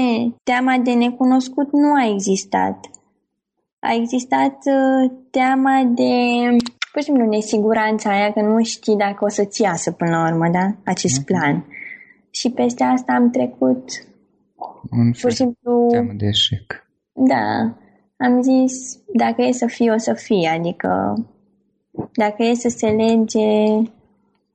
teama 0.44 0.78
de 0.84 0.94
necunoscut 0.94 1.72
nu 1.72 1.94
a 1.94 2.10
existat 2.14 2.78
a 3.80 3.94
existat 3.94 4.56
uh, 4.66 5.12
teama 5.30 5.84
de, 5.96 6.12
pur 6.92 7.02
și 7.02 7.04
simplu, 7.04 7.26
nesiguranța 7.26 8.10
aia 8.10 8.34
că 8.34 8.42
nu 8.42 8.64
știi 8.64 8.96
dacă 8.96 9.26
o 9.26 9.30
să-ți 9.30 9.62
iasă 9.62 9.92
până 9.92 10.10
la 10.10 10.28
urmă, 10.32 10.50
da? 10.52 10.92
Acest 10.92 11.22
mm-hmm. 11.22 11.26
plan. 11.26 11.66
Și 12.30 12.50
peste 12.50 12.84
asta 12.84 13.14
am 13.14 13.30
trecut 13.30 13.90
Un 14.92 15.12
pur 15.22 15.30
și 15.30 15.36
simplu... 15.36 15.88
Teamă 15.90 16.12
de 16.16 16.26
eșec. 16.26 16.88
Da. 17.14 17.76
Am 18.18 18.42
zis, 18.42 19.00
dacă 19.14 19.42
e 19.42 19.52
să 19.52 19.66
fie, 19.68 19.92
o 19.92 19.98
să 19.98 20.14
fie. 20.14 20.50
Adică, 20.50 21.14
dacă 22.14 22.44
e 22.44 22.54
să 22.54 22.70
se 22.70 22.88
lege, 22.88 23.90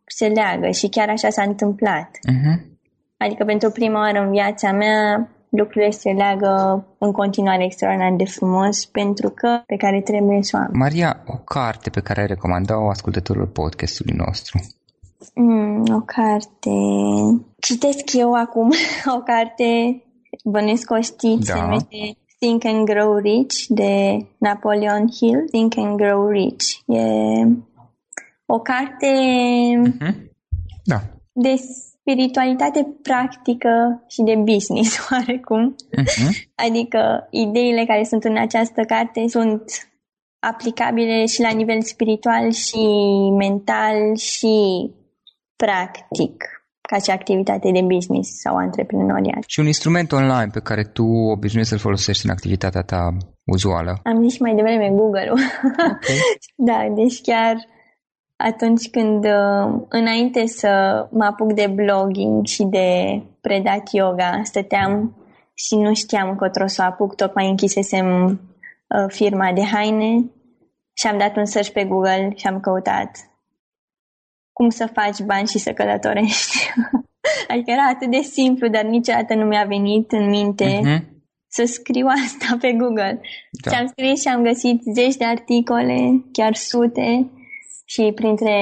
se 0.06 0.26
leagă. 0.26 0.70
Și 0.70 0.88
chiar 0.88 1.08
așa 1.08 1.30
s-a 1.30 1.42
întâmplat. 1.42 2.08
Mm-hmm. 2.08 2.70
Adică 3.16 3.44
pentru 3.44 3.70
prima 3.70 3.98
oară 3.98 4.18
în 4.18 4.30
viața 4.30 4.72
mea 4.72 5.28
lucrurile 5.56 5.90
se 5.90 6.10
leagă 6.10 6.84
în 6.98 7.12
continuare 7.12 7.64
extraordinar 7.64 8.12
de 8.16 8.24
frumos 8.24 8.84
pentru 8.84 9.28
că 9.28 9.62
pe 9.66 9.76
care 9.76 10.00
trebuie 10.00 10.42
să 10.42 10.56
o 10.56 10.58
am. 10.58 10.70
Maria, 10.72 11.22
o 11.26 11.36
carte 11.36 11.90
pe 11.90 12.00
care 12.00 12.20
ai 12.20 12.26
recomanda-o 12.26 12.88
ascultătorilor 12.88 13.48
podcastului 13.48 14.14
nostru? 14.26 14.60
Mm, 15.34 15.84
o 15.94 16.00
carte... 16.00 16.70
Citesc 17.58 18.12
eu 18.12 18.32
acum 18.32 18.70
o 19.16 19.18
carte, 19.18 20.02
bănesc 20.44 20.90
o 20.90 21.00
știți, 21.00 21.46
da. 21.46 21.54
se 21.54 21.60
numește 21.60 22.16
Think 22.38 22.64
and 22.64 22.86
Grow 22.86 23.16
Rich 23.16 23.64
de 23.68 24.26
Napoleon 24.38 25.06
Hill. 25.08 25.44
Think 25.50 25.76
and 25.76 25.96
Grow 25.96 26.28
Rich. 26.28 26.64
E 26.86 27.02
o 28.46 28.58
carte 28.58 29.06
uh-huh. 29.86 30.14
da. 30.84 31.00
de 31.32 31.54
spiritualitate 32.02 32.86
practică 33.02 34.04
și 34.08 34.22
de 34.22 34.36
business, 34.36 34.98
oarecum. 35.10 35.74
Uh-huh. 35.74 36.30
Adică 36.54 37.28
ideile 37.30 37.84
care 37.84 38.04
sunt 38.04 38.24
în 38.24 38.36
această 38.36 38.82
carte 38.86 39.24
sunt 39.28 39.62
aplicabile 40.38 41.26
și 41.26 41.40
la 41.40 41.50
nivel 41.50 41.82
spiritual 41.82 42.50
și 42.50 42.84
mental 43.38 44.16
și 44.16 44.56
practic 45.56 46.34
ca 46.80 46.98
și 46.98 47.10
activitate 47.10 47.70
de 47.70 47.82
business 47.94 48.40
sau 48.40 48.56
antreprenoriat. 48.56 49.42
Și 49.46 49.60
un 49.60 49.66
instrument 49.66 50.12
online 50.12 50.50
pe 50.52 50.60
care 50.60 50.82
tu 50.82 51.04
obișnuiești 51.04 51.72
să-l 51.72 51.82
folosești 51.86 52.26
în 52.26 52.30
activitatea 52.30 52.82
ta 52.82 53.16
uzuală? 53.44 54.00
Am 54.02 54.28
zis 54.28 54.38
mai 54.38 54.54
devreme 54.54 54.88
Google-ul. 54.88 55.38
Okay. 55.94 56.18
da, 56.68 56.78
deci 56.94 57.20
chiar 57.20 57.54
atunci 58.42 58.90
când, 58.90 59.24
uh, 59.24 59.82
înainte 59.88 60.46
să 60.46 60.68
mă 61.10 61.24
apuc 61.24 61.52
de 61.52 61.66
blogging 61.74 62.46
și 62.46 62.62
de 62.62 63.22
predat 63.40 63.92
yoga, 63.92 64.40
stăteam 64.42 65.16
și 65.54 65.76
nu 65.76 65.94
știam 65.94 66.28
încotro 66.28 66.66
să 66.66 66.82
o 66.82 66.84
apuc, 66.84 67.14
tocmai 67.14 67.48
închisesem 67.48 68.26
uh, 68.26 69.04
firma 69.08 69.52
de 69.52 69.64
haine 69.64 70.30
și 70.92 71.06
am 71.06 71.18
dat 71.18 71.36
un 71.36 71.44
search 71.44 71.70
pe 71.70 71.84
Google 71.84 72.32
și 72.36 72.46
am 72.46 72.60
căutat 72.60 73.10
cum 74.52 74.68
să 74.68 74.90
faci 74.92 75.20
bani 75.20 75.48
și 75.48 75.58
să 75.58 75.72
călătorești. 75.72 76.56
adică 77.48 77.70
era 77.70 77.86
atât 77.88 78.10
de 78.10 78.20
simplu, 78.20 78.68
dar 78.68 78.84
niciodată 78.84 79.34
nu 79.34 79.44
mi-a 79.44 79.64
venit 79.64 80.12
în 80.12 80.28
minte 80.28 80.80
uh-huh. 80.80 81.02
să 81.48 81.64
scriu 81.64 82.06
asta 82.24 82.56
pe 82.60 82.72
Google. 82.72 83.20
Da. 83.50 83.70
Și 83.70 83.76
am 83.76 83.86
scris 83.86 84.20
și 84.20 84.28
am 84.28 84.42
găsit 84.42 84.82
zeci 84.94 85.16
de 85.16 85.24
articole, 85.24 86.24
chiar 86.32 86.54
sute, 86.54 87.30
și 87.84 88.12
printre 88.14 88.56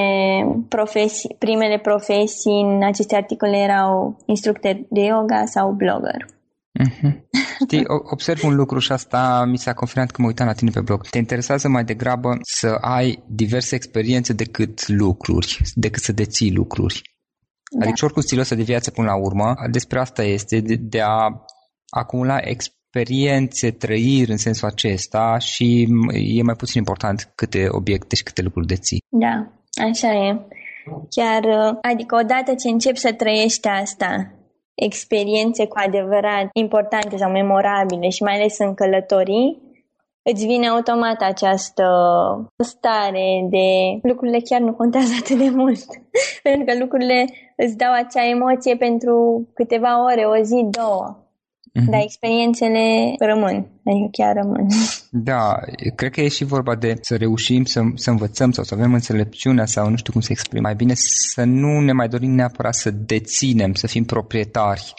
profesii, 0.69 1.35
primele 1.39 1.79
profesii 1.79 2.61
în 2.61 2.83
aceste 2.83 3.15
articole 3.15 3.57
erau 3.57 4.23
instructor 4.25 4.85
de 4.89 5.01
yoga 5.01 5.45
sau 5.45 5.71
blogger. 5.71 6.25
Mm-hmm. 6.79 7.21
Știi, 7.63 7.83
observ 7.87 8.43
un 8.43 8.55
lucru 8.55 8.79
și 8.79 8.91
asta 8.91 9.45
mi 9.45 9.57
s-a 9.57 9.73
confirmat 9.73 10.11
când 10.11 10.23
mă 10.23 10.27
uitam 10.27 10.47
la 10.47 10.53
tine 10.53 10.69
pe 10.73 10.81
blog. 10.81 11.07
Te 11.07 11.17
interesează 11.17 11.67
mai 11.67 11.83
degrabă 11.83 12.37
să 12.41 12.77
ai 12.81 13.23
diverse 13.27 13.75
experiențe 13.75 14.33
decât 14.33 14.87
lucruri, 14.87 15.61
decât 15.73 16.01
să 16.01 16.11
deții 16.11 16.53
lucruri. 16.53 17.01
Da. 17.71 17.85
Adică 17.85 18.05
oricum 18.05 18.21
stilul 18.21 18.41
ăsta 18.41 18.55
de 18.55 18.63
viață 18.63 18.91
până 18.91 19.07
la 19.07 19.15
urmă, 19.15 19.55
despre 19.71 19.99
asta 19.99 20.23
este, 20.23 20.59
de, 20.59 20.75
de 20.75 21.01
a 21.01 21.45
acumula 21.89 22.37
experiențe 22.37 22.79
experiențe, 22.93 23.71
trăiri 23.71 24.31
în 24.31 24.37
sensul 24.37 24.67
acesta 24.67 25.37
și 25.37 25.87
e 26.13 26.43
mai 26.43 26.55
puțin 26.55 26.77
important 26.77 27.31
câte 27.35 27.67
obiecte 27.69 28.15
și 28.15 28.23
câte 28.23 28.41
lucruri 28.41 28.67
deții. 28.67 29.03
Da, 29.09 29.47
așa 29.87 30.13
e. 30.13 30.39
Chiar, 31.09 31.43
adică 31.81 32.15
odată 32.15 32.55
ce 32.55 32.69
începi 32.69 32.97
să 32.97 33.13
trăiești 33.13 33.67
asta, 33.67 34.33
experiențe 34.73 35.67
cu 35.67 35.77
adevărat 35.85 36.49
importante 36.53 37.17
sau 37.17 37.31
memorabile 37.31 38.09
și 38.09 38.23
mai 38.23 38.33
ales 38.33 38.59
în 38.59 38.73
călătorii, 38.73 39.61
îți 40.23 40.45
vine 40.45 40.67
automat 40.67 41.21
această 41.21 41.85
stare 42.57 43.47
de 43.49 43.99
lucrurile 44.01 44.39
chiar 44.39 44.59
nu 44.61 44.73
contează 44.73 45.13
atât 45.19 45.37
de 45.37 45.49
mult. 45.49 45.85
pentru 46.43 46.65
că 46.65 46.79
lucrurile 46.79 47.25
îți 47.55 47.77
dau 47.77 47.93
acea 47.93 48.27
emoție 48.29 48.75
pentru 48.75 49.47
câteva 49.53 50.03
ore, 50.05 50.23
o 50.25 50.43
zi, 50.43 50.67
două. 50.69 51.20
Mm-hmm. 51.79 51.89
Dar 51.89 52.01
experiențele 52.01 53.15
rămân, 53.19 53.55
adică 53.85 54.07
chiar 54.11 54.35
rămân. 54.35 54.67
Da, 55.13 55.59
cred 55.95 56.11
că 56.11 56.21
e 56.21 56.27
și 56.27 56.43
vorba 56.43 56.75
de 56.75 56.97
să 57.01 57.15
reușim 57.15 57.63
să, 57.63 57.81
să 57.95 58.09
învățăm 58.09 58.51
sau 58.51 58.63
să 58.63 58.73
avem 58.73 58.93
înțelepciunea 58.93 59.65
sau 59.65 59.89
nu 59.89 59.95
știu 59.95 60.11
cum 60.11 60.21
să 60.21 60.27
exprim 60.31 60.61
mai 60.61 60.75
bine, 60.75 60.93
să 61.33 61.43
nu 61.43 61.79
ne 61.79 61.91
mai 61.91 62.07
dorim 62.07 62.31
neapărat 62.31 62.75
să 62.75 62.91
deținem, 62.91 63.73
să 63.73 63.87
fim 63.87 64.05
proprietari 64.05 64.93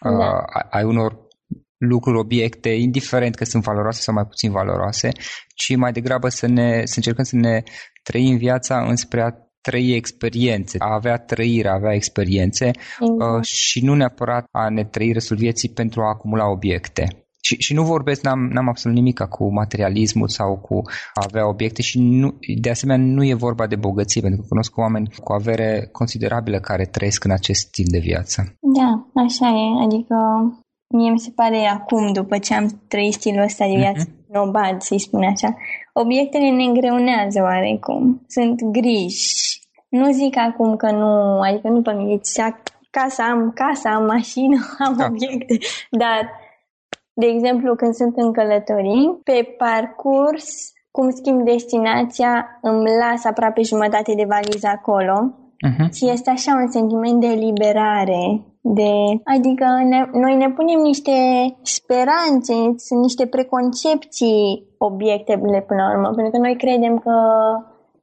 da. 0.00 0.10
uh, 0.10 0.64
ai 0.70 0.84
unor 0.84 1.28
lucruri, 1.76 2.18
obiecte, 2.18 2.68
indiferent 2.68 3.34
că 3.34 3.44
sunt 3.44 3.62
valoroase 3.62 4.00
sau 4.00 4.14
mai 4.14 4.26
puțin 4.26 4.50
valoroase, 4.50 5.08
ci 5.54 5.76
mai 5.76 5.92
degrabă 5.92 6.28
să, 6.28 6.46
ne, 6.46 6.82
să 6.84 6.94
încercăm 6.96 7.24
să 7.24 7.36
ne 7.36 7.62
trăim 8.02 8.36
viața 8.36 8.84
înspre 8.88 9.22
a 9.22 9.30
trăi 9.60 9.94
experiențe, 9.94 10.76
a 10.78 10.94
avea 10.94 11.16
trăire, 11.16 11.68
a 11.68 11.74
avea 11.74 11.94
experiențe 11.94 12.66
exact. 12.66 13.36
uh, 13.36 13.42
și 13.42 13.84
nu 13.84 13.94
neapărat 13.94 14.44
a 14.50 14.68
ne 14.68 14.84
trăi 14.84 15.12
restul 15.12 15.36
vieții 15.36 15.68
pentru 15.68 16.00
a 16.02 16.08
acumula 16.08 16.50
obiecte. 16.50 17.24
Și, 17.42 17.56
și 17.58 17.74
nu 17.74 17.82
vorbesc, 17.82 18.22
n-am, 18.22 18.48
n-am 18.52 18.68
absolut 18.68 18.96
nimic 18.96 19.20
cu 19.20 19.52
materialismul 19.52 20.28
sau 20.28 20.56
cu 20.56 20.82
a 21.14 21.24
avea 21.28 21.48
obiecte 21.48 21.82
și 21.82 21.98
nu, 21.98 22.38
de 22.60 22.70
asemenea 22.70 23.06
nu 23.06 23.24
e 23.24 23.34
vorba 23.34 23.66
de 23.66 23.76
bogăție, 23.76 24.20
pentru 24.20 24.40
că 24.40 24.46
cunosc 24.48 24.76
oameni 24.76 25.12
cu 25.24 25.32
avere 25.32 25.88
considerabilă 25.92 26.58
care 26.58 26.84
trăiesc 26.84 27.24
în 27.24 27.30
acest 27.30 27.60
stil 27.60 27.86
de 27.90 27.98
viață. 27.98 28.58
Da, 28.60 28.90
așa 29.22 29.48
e, 29.48 29.84
adică 29.84 30.16
mie 30.96 31.10
mi 31.10 31.18
se 31.18 31.30
pare 31.30 31.66
acum, 31.66 32.12
după 32.12 32.38
ce 32.38 32.54
am 32.54 32.82
trăit 32.88 33.12
stilul 33.12 33.42
ăsta 33.42 33.66
de 33.66 33.76
viață, 33.76 34.04
mm-hmm. 34.04 34.26
nobad, 34.32 34.80
să-i 34.80 34.98
spun 34.98 35.22
așa, 35.22 35.56
obiectele 36.00 36.50
ne 36.50 36.64
îngreunează 36.64 37.40
oarecum, 37.42 38.24
sunt 38.28 38.62
griji, 38.64 39.60
nu 39.88 40.12
zic 40.12 40.36
acum 40.36 40.76
că 40.76 40.90
nu, 40.90 41.40
adică 41.40 41.68
nu 41.68 41.82
pe 41.82 41.92
mine, 41.92 42.20
casa 42.90 43.24
am, 43.24 43.52
casa 43.54 43.90
am 43.90 44.04
mașină, 44.04 44.58
am 44.86 44.96
da. 44.96 45.04
obiecte, 45.04 45.58
dar, 45.90 46.30
de 47.12 47.26
exemplu, 47.26 47.74
când 47.74 47.94
sunt 47.94 48.16
în 48.16 48.32
călătorii, 48.32 49.20
pe 49.24 49.54
parcurs, 49.58 50.72
cum 50.90 51.10
schimb 51.10 51.44
destinația, 51.44 52.58
îmi 52.62 52.84
las 52.84 53.24
aproape 53.24 53.62
jumătate 53.62 54.14
de 54.14 54.24
valiză 54.24 54.66
acolo. 54.66 55.34
Uh-huh. 55.68 55.92
și 55.92 56.08
este 56.08 56.30
așa 56.30 56.52
un 56.54 56.70
sentiment 56.70 57.20
de 57.20 57.26
eliberare, 57.26 58.40
de, 58.60 58.92
adică 59.24 59.64
ne, 59.84 60.08
noi 60.12 60.36
ne 60.36 60.50
punem 60.50 60.80
niște 60.80 61.12
speranțe, 61.62 62.54
sunt 62.76 63.00
niște 63.00 63.26
preconcepții 63.26 64.66
obiectele 64.78 65.60
până 65.66 65.82
la 65.82 65.90
urmă, 65.90 66.10
pentru 66.14 66.30
că 66.32 66.38
noi 66.38 66.56
credem 66.56 66.98
că 66.98 67.10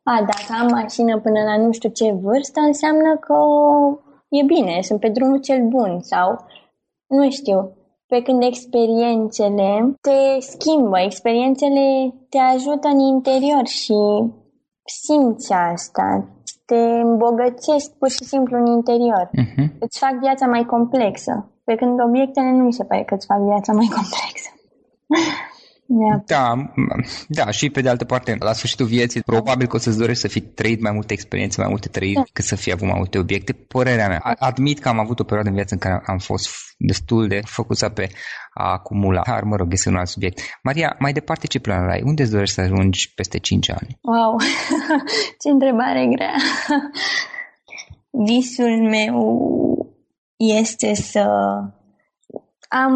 a, 0.04 0.20
dacă 0.20 0.62
am 0.62 0.68
mașină 0.72 1.20
până 1.20 1.40
la 1.44 1.58
nu 1.58 1.72
știu 1.72 1.90
ce 1.90 2.12
vârstă, 2.12 2.60
înseamnă 2.60 3.18
că 3.18 3.38
e 4.30 4.44
bine, 4.44 4.82
sunt 4.82 5.00
pe 5.00 5.10
drumul 5.10 5.40
cel 5.40 5.68
bun 5.68 6.00
sau 6.02 6.46
nu 7.08 7.30
știu. 7.30 7.72
Pe 8.08 8.22
când 8.22 8.44
experiențele 8.44 9.96
te 10.02 10.40
schimbă, 10.40 11.00
experiențele 11.00 12.14
te 12.30 12.38
ajută 12.38 12.88
în 12.88 13.00
interior 13.00 13.66
și 13.66 13.96
simți 14.86 15.54
asta, 15.54 16.37
te 16.70 16.82
îmbogățesc 17.10 17.88
pur 18.00 18.10
și 18.10 18.24
simplu 18.24 18.58
în 18.58 18.66
interior. 18.66 19.26
Uh-huh. 19.42 19.68
Îți 19.80 20.00
fac 20.00 20.14
viața 20.26 20.46
mai 20.46 20.64
complexă. 20.66 21.34
Pe 21.64 21.76
când 21.76 22.04
obiectele 22.08 22.52
nu 22.52 22.64
mi 22.64 22.74
se 22.74 22.84
pare 22.84 23.04
că 23.04 23.14
îți 23.14 23.26
fac 23.26 23.40
viața 23.52 23.72
mai 23.74 23.90
complexă. 23.98 24.50
Da, 26.26 26.74
da, 27.28 27.52
și 27.52 27.70
pe 27.70 27.82
de 27.82 27.90
altă 27.90 28.06
parte, 28.06 28.36
la 28.40 28.54
sfârșitul 28.54 28.86
vieții, 28.86 29.22
probabil 29.22 29.68
că 29.68 29.76
o 29.76 29.80
să-ți 29.80 29.98
dorești 29.98 30.22
să 30.22 30.28
fi 30.28 30.42
trăit 30.42 30.82
mai 30.82 30.92
multe 30.92 31.14
experiențe, 31.14 31.62
mai 31.62 31.70
multe 31.70 31.88
trăiri, 31.88 32.16
da. 32.16 32.22
decât 32.22 32.46
să 32.46 32.56
fi 32.56 32.72
avut 32.72 32.88
mai 32.88 32.98
multe 32.98 33.18
obiecte. 33.18 33.54
Părerea 33.54 34.08
mea. 34.08 34.36
Admit 34.40 34.80
că 34.80 34.90
am 34.90 35.00
avut 35.00 35.20
o 35.20 35.24
perioadă 35.24 35.50
în 35.50 35.56
viață 35.56 35.74
în 35.74 35.80
care 35.80 36.04
am 36.06 36.18
fost 36.18 36.50
destul 36.78 37.28
de 37.28 37.42
focusat 37.46 37.94
pe 37.94 38.10
a 38.54 38.72
acumula. 38.72 39.22
Dar, 39.26 39.44
mă 39.44 39.56
rog, 39.56 39.72
este 39.72 39.90
un 39.90 39.96
alt 39.96 40.08
subiect. 40.08 40.40
Maria, 40.64 40.96
mai 41.00 41.14
departe, 41.14 41.48
ce 41.48 41.60
planuri 41.60 41.92
ai? 41.92 42.02
Unde 42.06 42.22
îți 42.22 42.32
dorești 42.32 42.56
să 42.56 42.62
ajungi 42.62 43.14
peste 43.14 43.38
5 43.38 43.70
ani? 43.70 44.00
Wow, 44.02 44.36
ce 45.42 45.50
întrebare 45.50 46.08
grea! 46.16 46.36
Visul 48.10 48.90
meu 48.90 49.18
este 50.36 50.94
să 50.94 51.28
am 52.68 52.94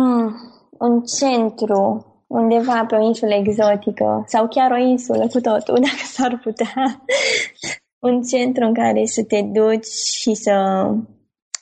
un 0.71 1.01
centru 1.19 2.10
undeva 2.31 2.85
pe 2.87 2.95
o 2.95 3.05
insulă 3.05 3.33
exotică 3.33 4.23
sau 4.27 4.47
chiar 4.47 4.71
o 4.71 4.77
insulă 4.77 5.27
cu 5.27 5.39
totul, 5.39 5.75
dacă 5.87 6.03
s-ar 6.03 6.39
putea. 6.43 7.03
un 7.99 8.21
centru 8.21 8.65
în 8.65 8.73
care 8.73 9.05
să 9.05 9.23
te 9.23 9.41
duci 9.41 9.85
și 10.19 10.33
să, 10.33 10.85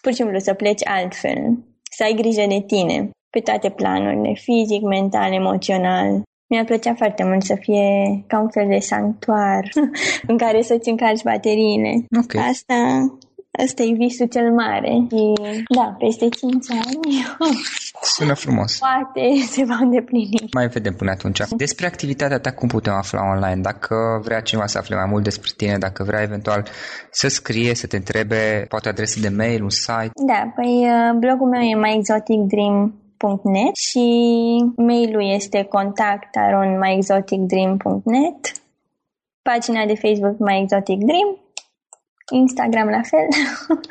pur 0.02 0.12
și 0.12 0.18
simplu, 0.18 0.40
să 0.40 0.54
pleci 0.54 0.88
altfel, 0.88 1.58
să 1.92 2.04
ai 2.04 2.14
grijă 2.14 2.46
de 2.48 2.64
tine 2.68 3.10
pe 3.30 3.40
toate 3.40 3.70
planurile, 3.70 4.34
fizic, 4.34 4.82
mental, 4.82 5.34
emoțional. 5.34 6.22
Mi-ar 6.50 6.66
plăcea 6.66 6.94
foarte 6.94 7.24
mult 7.24 7.44
să 7.44 7.56
fie 7.60 8.24
ca 8.28 8.40
un 8.40 8.50
fel 8.50 8.68
de 8.68 8.80
sanctuar 8.80 9.70
în 10.32 10.38
care 10.38 10.62
să-ți 10.62 10.90
încarci 10.90 11.24
bateriile. 11.24 12.06
Okay. 12.24 12.48
Asta 12.50 12.76
Ăsta 13.64 13.84
e 13.84 13.94
visul 13.94 14.28
cel 14.28 14.52
mare. 14.52 15.06
Și, 15.10 15.34
da, 15.76 15.96
peste 15.98 16.30
5 16.30 16.66
ani... 16.72 17.26
Sună 18.02 18.34
frumos. 18.34 18.78
Poate 18.78 19.42
se 19.50 19.66
va 19.66 19.78
îndeplini. 19.82 20.48
Mai 20.54 20.68
vedem 20.68 20.94
până 20.94 21.12
atunci. 21.12 21.42
Despre 21.50 21.86
activitatea 21.86 22.40
ta, 22.40 22.52
cum 22.52 22.68
putem 22.68 22.94
afla 22.94 23.22
online? 23.34 23.62
Dacă 23.62 24.22
vrea 24.24 24.42
cineva 24.42 24.68
să 24.68 24.78
afle 24.78 24.96
mai 24.96 25.06
mult 25.10 25.24
despre 25.24 25.52
tine, 25.58 25.78
dacă 25.78 26.04
vrea 26.04 26.22
eventual 26.22 26.68
să 27.12 27.28
scrie, 27.28 27.76
să 27.76 27.88
te 27.88 27.96
întrebe, 27.96 28.66
poate 28.70 28.90
adresă 28.90 29.20
de 29.20 29.30
mail, 29.30 29.64
un 29.64 29.70
site? 29.70 30.12
Da, 30.26 30.52
păi 30.56 30.84
uh, 30.84 31.18
blogul 31.20 31.50
meu 31.50 31.62
e 31.62 31.76
myexoticdream.net 31.76 33.76
și 33.76 34.08
mailul 34.76 35.34
este 35.34 35.64
contact 35.64 36.30
myexoticdream.net 36.80 38.52
pagina 39.42 39.86
de 39.86 39.96
Facebook 39.96 40.40
My 40.40 40.60
Exotic 40.62 41.00
Dream 41.10 41.30
Instagram 42.30 42.88
la 42.88 43.02
fel, 43.02 43.28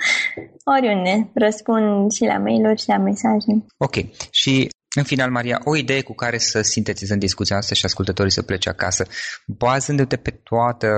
oriunde. 0.76 1.30
Răspund 1.34 2.12
și 2.12 2.24
la 2.24 2.38
mail-uri 2.38 2.80
și 2.80 2.88
la 2.88 2.98
mesaje. 2.98 3.64
Ok. 3.76 3.94
Și 4.30 4.68
în 4.96 5.02
final, 5.02 5.30
Maria, 5.30 5.60
o 5.64 5.76
idee 5.76 6.02
cu 6.02 6.14
care 6.14 6.38
să 6.38 6.60
sintetizăm 6.60 7.18
discuția 7.18 7.56
asta 7.56 7.74
și 7.74 7.84
ascultătorii 7.84 8.32
să 8.32 8.42
plece 8.42 8.68
acasă, 8.68 9.06
bazându-te 9.46 10.16
pe 10.16 10.30
toată 10.30 10.88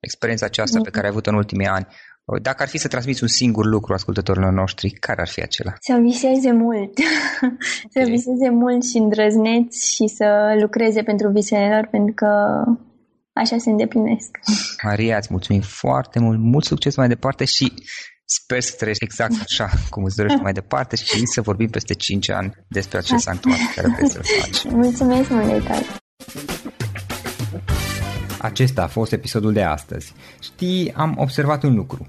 experiența 0.00 0.46
aceasta 0.46 0.76
mm. 0.76 0.82
pe 0.82 0.90
care 0.90 1.04
ai 1.04 1.10
avut-o 1.10 1.30
în 1.30 1.36
ultimii 1.36 1.66
ani, 1.66 1.86
dacă 2.42 2.62
ar 2.62 2.68
fi 2.68 2.78
să 2.78 2.88
transmiți 2.88 3.22
un 3.22 3.28
singur 3.28 3.66
lucru 3.66 3.92
ascultătorilor 3.92 4.52
noștri, 4.52 4.90
care 4.90 5.20
ar 5.20 5.28
fi 5.28 5.42
acela? 5.42 5.72
Să 5.80 5.98
viseze 6.02 6.52
mult. 6.52 6.92
Okay. 7.84 8.04
să 8.04 8.10
viseze 8.10 8.50
mult 8.50 8.84
și 8.84 8.96
îndrăzneți 8.96 9.94
și 9.94 10.06
să 10.06 10.56
lucreze 10.60 11.02
pentru 11.02 11.28
visele 11.28 11.68
lor, 11.74 11.88
pentru 11.90 12.14
că 12.14 12.28
așa 13.40 13.58
se 13.58 13.70
îndeplinesc. 13.70 14.30
Maria, 14.88 15.16
îți 15.16 15.28
mulțumim 15.30 15.60
foarte 15.60 16.18
mult, 16.18 16.38
mult 16.38 16.64
succes 16.64 16.96
mai 16.96 17.08
departe 17.08 17.44
și 17.44 17.72
sper 18.24 18.60
să 18.60 18.74
trăiești 18.78 19.04
exact 19.04 19.40
așa 19.40 19.70
cum 19.90 20.04
îți 20.04 20.16
dorești 20.16 20.40
mai 20.40 20.52
departe 20.52 20.96
și 20.96 21.26
să 21.26 21.40
vorbim 21.40 21.68
peste 21.68 21.94
5 21.94 22.30
ani 22.30 22.52
despre 22.68 22.98
acest 22.98 23.22
sanctuar 23.22 23.56
care 23.74 23.88
vrei 23.96 24.10
să-l 24.10 24.22
faci. 24.40 24.64
Mulțumesc 24.64 25.30
mult 25.30 25.46
de 25.46 25.86
Acesta 28.38 28.82
a 28.82 28.86
fost 28.86 29.12
episodul 29.12 29.52
de 29.52 29.62
astăzi. 29.62 30.12
Știi, 30.40 30.92
am 30.92 31.14
observat 31.18 31.62
un 31.62 31.74
lucru. 31.74 32.08